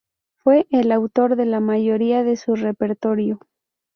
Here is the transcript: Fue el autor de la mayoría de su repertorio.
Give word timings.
Fue 0.39 0.65
el 0.71 0.91
autor 0.91 1.35
de 1.35 1.45
la 1.45 1.59
mayoría 1.59 2.23
de 2.23 2.35
su 2.35 2.55
repertorio. 2.55 3.37